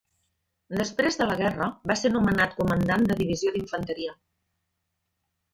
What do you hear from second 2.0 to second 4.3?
ser nomenat comandant de divisió d'infanteria.